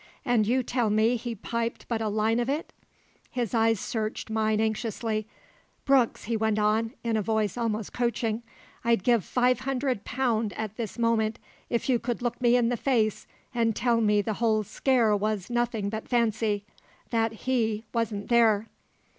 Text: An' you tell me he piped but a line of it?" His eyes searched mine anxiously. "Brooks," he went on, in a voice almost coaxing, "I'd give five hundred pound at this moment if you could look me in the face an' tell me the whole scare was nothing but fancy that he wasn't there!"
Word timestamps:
An' 0.25 0.45
you 0.45 0.63
tell 0.63 0.89
me 0.89 1.15
he 1.15 1.35
piped 1.35 1.87
but 1.87 2.01
a 2.01 2.07
line 2.07 2.39
of 2.39 2.49
it?" 2.49 2.73
His 3.29 3.53
eyes 3.53 3.79
searched 3.79 4.31
mine 4.31 4.59
anxiously. 4.59 5.27
"Brooks," 5.85 6.23
he 6.23 6.35
went 6.35 6.57
on, 6.57 6.95
in 7.03 7.17
a 7.17 7.21
voice 7.21 7.55
almost 7.55 7.93
coaxing, 7.93 8.41
"I'd 8.83 9.03
give 9.03 9.23
five 9.23 9.59
hundred 9.59 10.03
pound 10.03 10.53
at 10.53 10.75
this 10.75 10.97
moment 10.97 11.37
if 11.69 11.87
you 11.87 11.99
could 11.99 12.23
look 12.23 12.41
me 12.41 12.55
in 12.55 12.69
the 12.69 12.77
face 12.77 13.27
an' 13.53 13.73
tell 13.73 14.01
me 14.01 14.23
the 14.23 14.33
whole 14.41 14.63
scare 14.63 15.15
was 15.15 15.51
nothing 15.51 15.87
but 15.89 16.07
fancy 16.07 16.65
that 17.11 17.33
he 17.45 17.85
wasn't 17.93 18.29
there!" 18.29 18.69